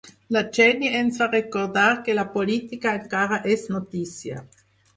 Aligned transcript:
La 0.35 0.41
Jenny 0.57 0.89
ens 0.99 1.19
va 1.23 1.27
recordar 1.33 1.85
que 2.09 2.17
la 2.21 2.25
política 2.39 2.97
encara 3.03 3.41
és 3.59 3.69
notícia. 3.79 4.45